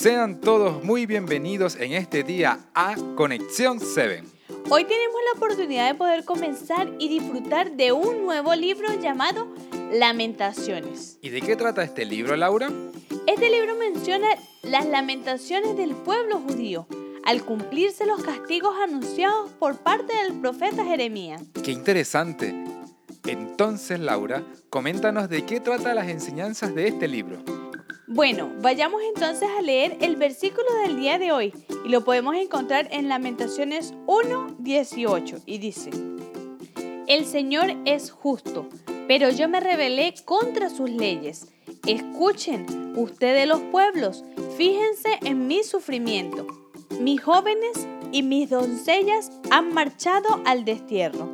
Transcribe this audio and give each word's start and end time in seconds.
Sean 0.00 0.40
todos 0.40 0.82
muy 0.82 1.04
bienvenidos 1.04 1.76
en 1.76 1.92
este 1.92 2.22
día 2.22 2.58
a 2.74 2.96
Conexión 3.16 3.78
7. 3.78 4.24
Hoy 4.70 4.84
tenemos 4.86 5.16
la 5.30 5.38
oportunidad 5.38 5.88
de 5.88 5.94
poder 5.94 6.24
comenzar 6.24 6.90
y 6.98 7.10
disfrutar 7.10 7.72
de 7.72 7.92
un 7.92 8.24
nuevo 8.24 8.54
libro 8.54 8.88
llamado 8.98 9.46
Lamentaciones. 9.92 11.18
¿Y 11.20 11.28
de 11.28 11.42
qué 11.42 11.54
trata 11.54 11.82
este 11.82 12.06
libro, 12.06 12.34
Laura? 12.34 12.70
Este 13.26 13.50
libro 13.50 13.76
menciona 13.76 14.26
las 14.62 14.86
lamentaciones 14.86 15.76
del 15.76 15.94
pueblo 15.94 16.40
judío 16.40 16.86
al 17.26 17.44
cumplirse 17.44 18.06
los 18.06 18.22
castigos 18.22 18.74
anunciados 18.82 19.50
por 19.58 19.80
parte 19.80 20.14
del 20.16 20.40
profeta 20.40 20.82
Jeremías. 20.82 21.42
¡Qué 21.62 21.72
interesante! 21.72 22.54
Entonces, 23.26 24.00
Laura, 24.00 24.44
coméntanos 24.70 25.28
de 25.28 25.44
qué 25.44 25.60
trata 25.60 25.92
las 25.92 26.08
enseñanzas 26.08 26.74
de 26.74 26.88
este 26.88 27.06
libro. 27.06 27.59
Bueno, 28.12 28.50
vayamos 28.60 29.00
entonces 29.14 29.48
a 29.56 29.62
leer 29.62 29.96
el 30.00 30.16
versículo 30.16 30.66
del 30.82 30.98
día 30.98 31.20
de 31.20 31.30
hoy 31.30 31.52
y 31.84 31.90
lo 31.90 32.02
podemos 32.02 32.34
encontrar 32.34 32.88
en 32.90 33.08
Lamentaciones 33.08 33.94
1.18 34.06 35.42
y 35.46 35.58
dice, 35.58 35.90
El 37.06 37.24
Señor 37.24 37.72
es 37.84 38.10
justo, 38.10 38.68
pero 39.06 39.30
yo 39.30 39.48
me 39.48 39.60
rebelé 39.60 40.12
contra 40.24 40.70
sus 40.70 40.90
leyes. 40.90 41.52
Escuchen, 41.86 42.94
ustedes 42.96 43.46
los 43.46 43.60
pueblos, 43.60 44.24
fíjense 44.56 45.20
en 45.22 45.46
mi 45.46 45.62
sufrimiento. 45.62 46.48
Mis 47.00 47.22
jóvenes 47.22 47.86
y 48.10 48.24
mis 48.24 48.50
doncellas 48.50 49.30
han 49.52 49.72
marchado 49.72 50.42
al 50.46 50.64
destierro. 50.64 51.30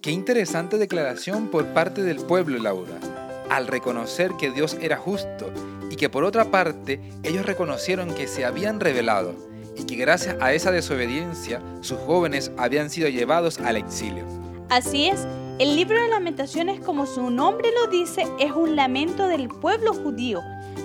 Qué 0.00 0.10
interesante 0.10 0.78
declaración 0.78 1.48
por 1.48 1.66
parte 1.74 2.02
del 2.02 2.16
pueblo, 2.24 2.58
Laura, 2.58 3.25
al 3.50 3.66
reconocer 3.66 4.32
que 4.38 4.50
Dios 4.50 4.76
era 4.80 4.96
justo 4.96 5.50
y 5.90 5.96
que 5.96 6.08
por 6.08 6.24
otra 6.24 6.46
parte 6.46 7.00
ellos 7.22 7.46
reconocieron 7.46 8.14
que 8.14 8.26
se 8.26 8.44
habían 8.44 8.80
rebelado 8.80 9.34
y 9.76 9.84
que 9.84 9.96
gracias 9.96 10.36
a 10.40 10.52
esa 10.52 10.70
desobediencia 10.70 11.62
sus 11.80 11.98
jóvenes 11.98 12.50
habían 12.56 12.90
sido 12.90 13.08
llevados 13.08 13.58
al 13.58 13.76
exilio. 13.76 14.24
Así 14.68 15.08
es, 15.08 15.26
el 15.58 15.76
libro 15.76 16.00
de 16.00 16.08
lamentaciones, 16.08 16.80
como 16.80 17.06
su 17.06 17.30
nombre 17.30 17.70
lo 17.72 17.90
dice, 17.90 18.26
es 18.38 18.52
un 18.52 18.76
lamento 18.76 19.28
del 19.28 19.48
pueblo 19.48 19.94
judío, 19.94 20.40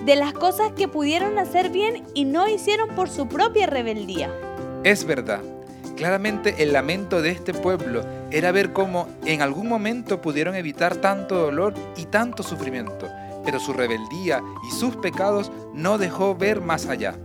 de 0.06 0.16
las 0.16 0.32
cosas 0.32 0.72
que 0.72 0.88
pudieron 0.88 1.38
hacer 1.38 1.70
bien 1.70 2.04
y 2.14 2.24
no 2.24 2.48
hicieron 2.48 2.88
por 2.90 3.10
su 3.10 3.28
propia 3.28 3.66
rebeldía. 3.66 4.30
Es 4.84 5.04
verdad, 5.04 5.42
Claramente 5.96 6.62
el 6.62 6.72
lamento 6.72 7.22
de 7.22 7.30
este 7.30 7.52
pueblo 7.52 8.02
era 8.30 8.50
ver 8.52 8.72
cómo 8.72 9.08
en 9.24 9.42
algún 9.42 9.68
momento 9.68 10.20
pudieron 10.20 10.54
evitar 10.54 10.96
tanto 10.96 11.38
dolor 11.38 11.74
y 11.96 12.06
tanto 12.06 12.42
sufrimiento, 12.42 13.08
pero 13.44 13.60
su 13.60 13.72
rebeldía 13.72 14.42
y 14.68 14.74
sus 14.74 14.96
pecados 14.96 15.52
no 15.74 15.98
dejó 15.98 16.34
ver 16.34 16.60
más 16.60 16.86
allá. 16.86 17.16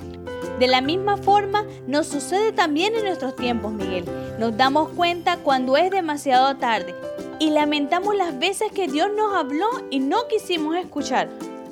De 0.60 0.68
la 0.68 0.82
misma 0.82 1.18
forma 1.18 1.66
nos 1.88 2.08
sucede 2.08 2.52
también 2.52 2.96
en 2.96 3.06
nuestros 3.06 3.36
tiempos, 3.36 3.74
Miguel. 3.74 4.06
Nos 4.40 4.58
damos 4.58 4.90
cuenta 4.90 5.38
cuando 5.38 5.78
es 5.78 5.92
demasiado 5.92 6.58
tarde 6.58 6.96
y 7.40 7.52
lamentamos 7.52 8.16
las 8.16 8.38
veces 8.38 8.72
que 8.72 8.88
Dios 8.88 9.10
nos 9.16 9.36
habló 9.36 9.68
y 9.92 10.00
no 10.00 10.28
quisimos 10.28 10.76
escuchar. 10.76 11.30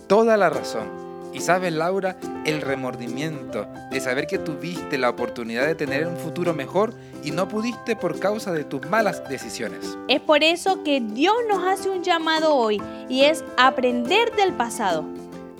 Toda 0.08 0.38
la 0.38 0.50
razón. 0.50 1.05
Y 1.36 1.42
sabes, 1.42 1.74
Laura, 1.74 2.16
el 2.46 2.62
remordimiento 2.62 3.68
de 3.92 4.00
saber 4.00 4.26
que 4.26 4.38
tuviste 4.38 4.98
la 4.98 5.10
oportunidad 5.10 5.68
de 5.68 5.76
tener 5.76 6.08
un 6.08 6.16
futuro 6.16 6.54
mejor 6.54 6.94
y 7.26 7.32
no 7.32 7.50
pudiste 7.50 7.98
por 7.98 8.18
causa 8.20 8.54
de 8.54 8.64
tus 8.64 8.88
malas 8.88 9.22
decisiones. 9.28 9.98
Es 10.08 10.22
por 10.22 10.46
eso 10.46 10.82
que 10.84 11.02
Dios 11.02 11.36
nos 11.50 11.62
hace 11.66 11.90
un 11.90 12.04
llamado 12.04 12.56
hoy 12.56 12.82
y 13.10 13.24
es 13.24 13.44
aprender 13.58 14.34
del 14.38 14.54
pasado. 14.54 15.04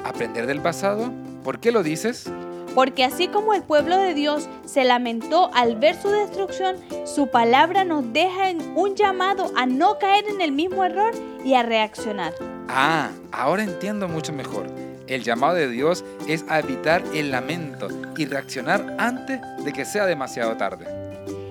¿Aprender 0.06 0.48
del 0.48 0.62
pasado? 0.62 1.12
¿Por 1.44 1.60
qué 1.60 1.74
lo 1.74 1.84
dices? 1.84 2.32
Porque 2.74 3.04
así 3.04 3.28
como 3.28 3.54
el 3.54 3.64
pueblo 3.64 3.98
de 3.98 4.14
Dios 4.14 4.48
se 4.66 4.86
lamentó 4.86 5.52
al 5.54 5.76
ver 5.76 6.02
su 6.02 6.08
destrucción, 6.08 6.78
su 7.04 7.28
palabra 7.28 7.84
nos 7.84 8.14
deja 8.14 8.54
un 8.76 8.96
llamado 8.96 9.52
a 9.58 9.66
no 9.66 10.00
caer 10.00 10.24
en 10.30 10.40
el 10.40 10.54
mismo 10.54 10.86
error 10.86 11.12
y 11.44 11.56
a 11.56 11.64
reaccionar. 11.64 12.34
Ah, 12.70 13.10
ahora 13.34 13.64
entiendo 13.64 14.08
mucho 14.08 14.32
mejor. 14.32 14.85
El 15.08 15.24
llamado 15.24 15.54
de 15.54 15.70
Dios 15.70 16.04
es 16.28 16.46
a 16.50 16.60
evitar 16.60 17.04
el 17.14 17.32
lamento 17.32 17.88
y 18.18 18.26
reaccionar 18.26 18.96
antes 18.98 19.40
de 19.64 19.72
que 19.72 19.86
sea 19.86 20.06
demasiado 20.06 20.58
tarde. 20.58 20.86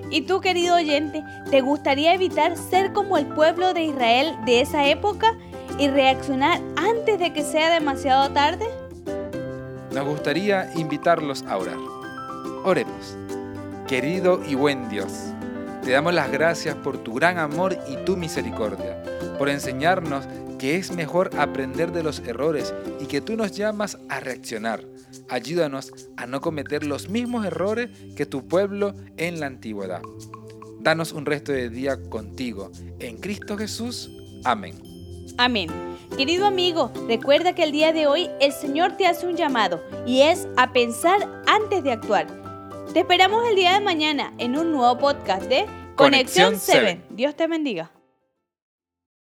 ¿Y 0.09 0.21
tú, 0.21 0.41
querido 0.41 0.75
oyente, 0.75 1.23
te 1.49 1.61
gustaría 1.61 2.13
evitar 2.13 2.57
ser 2.57 2.91
como 2.91 3.17
el 3.17 3.25
pueblo 3.27 3.73
de 3.73 3.83
Israel 3.83 4.35
de 4.45 4.61
esa 4.61 4.87
época 4.87 5.37
y 5.79 5.87
reaccionar 5.87 6.59
antes 6.75 7.17
de 7.17 7.31
que 7.33 7.43
sea 7.43 7.73
demasiado 7.73 8.29
tarde? 8.31 8.65
Nos 9.91 10.05
gustaría 10.05 10.69
invitarlos 10.75 11.43
a 11.47 11.57
orar. 11.57 11.77
Oremos. 12.65 13.17
Querido 13.87 14.41
y 14.45 14.55
buen 14.55 14.89
Dios, 14.89 15.11
te 15.83 15.91
damos 15.91 16.13
las 16.13 16.31
gracias 16.31 16.75
por 16.75 16.97
tu 16.97 17.13
gran 17.13 17.37
amor 17.37 17.77
y 17.87 17.95
tu 18.03 18.17
misericordia, 18.17 19.01
por 19.37 19.47
enseñarnos 19.47 20.27
que 20.57 20.75
es 20.75 20.91
mejor 20.91 21.31
aprender 21.37 21.91
de 21.91 22.03
los 22.03 22.19
errores 22.19 22.73
y 22.99 23.05
que 23.05 23.21
tú 23.21 23.35
nos 23.35 23.51
llamas 23.51 23.97
a 24.09 24.19
reaccionar. 24.19 24.85
Ayúdanos 25.29 25.91
a 26.17 26.25
no 26.25 26.41
cometer 26.41 26.85
los 26.85 27.09
mismos 27.09 27.45
errores 27.45 27.89
que 28.15 28.25
tu 28.25 28.47
pueblo 28.47 28.93
en 29.17 29.39
la 29.39 29.47
antigüedad. 29.47 30.01
Danos 30.79 31.13
un 31.13 31.25
resto 31.25 31.51
de 31.51 31.69
día 31.69 31.97
contigo. 32.09 32.71
En 32.99 33.17
Cristo 33.17 33.57
Jesús. 33.57 34.11
Amén. 34.43 34.81
Amén. 35.37 35.69
Querido 36.15 36.45
amigo, 36.45 36.91
recuerda 37.07 37.55
que 37.55 37.63
el 37.63 37.71
día 37.71 37.91
de 37.91 38.07
hoy 38.07 38.29
el 38.39 38.51
Señor 38.51 38.95
te 38.95 39.07
hace 39.07 39.27
un 39.27 39.35
llamado 39.35 39.83
y 40.05 40.21
es 40.21 40.47
a 40.55 40.71
pensar 40.71 41.43
antes 41.47 41.83
de 41.83 41.91
actuar. 41.91 42.27
Te 42.93 42.99
esperamos 42.99 43.47
el 43.49 43.55
día 43.55 43.73
de 43.73 43.81
mañana 43.81 44.33
en 44.37 44.57
un 44.57 44.71
nuevo 44.71 44.97
podcast 44.97 45.43
de 45.47 45.65
Conexión, 45.95 46.59
7. 46.59 47.01
Dios 47.09 47.35
te 47.35 47.47
bendiga. 47.47 47.94